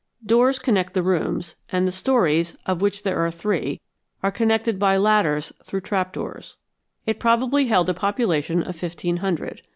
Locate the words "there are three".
3.03-3.79